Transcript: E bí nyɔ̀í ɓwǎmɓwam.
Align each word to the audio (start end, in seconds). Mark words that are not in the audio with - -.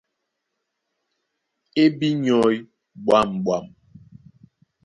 E 1.81 1.83
bí 1.97 2.09
nyɔ̀í 2.23 2.55
ɓwǎmɓwam. 3.05 3.65